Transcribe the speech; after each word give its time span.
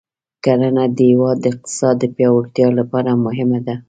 کرنه 0.43 0.85
د 0.95 0.97
هېواد 1.11 1.37
د 1.41 1.45
اقتصاد 1.53 1.95
د 1.99 2.05
پیاوړتیا 2.15 2.67
لپاره 2.79 3.11
مهمه 3.25 3.59
ده. 3.67 3.75